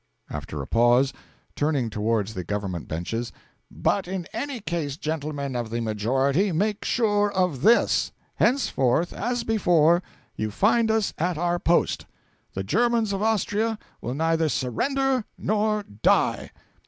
After 0.31 0.63
a 0.63 0.65
pause, 0.65 1.13
turning 1.55 1.91
towards 1.91 2.33
the 2.33 2.43
Government 2.43 2.87
benches: 2.87 3.31
'But 3.69 4.07
in 4.07 4.25
any 4.33 4.59
case, 4.59 4.97
gentlemen 4.97 5.55
of 5.55 5.69
the 5.69 5.79
Majority, 5.79 6.51
make 6.51 6.83
sure 6.83 7.31
of 7.31 7.61
this: 7.61 8.11
henceforth, 8.37 9.13
as 9.13 9.43
before, 9.43 10.01
you 10.35 10.49
find 10.49 10.89
us 10.89 11.13
at 11.19 11.37
our 11.37 11.59
post. 11.59 12.07
The 12.55 12.63
Germans 12.63 13.13
of 13.13 13.21
Austria 13.21 13.77
will 14.01 14.15
neither 14.15 14.49
surrender 14.49 15.23
nor 15.37 15.83
die!' 15.83 16.49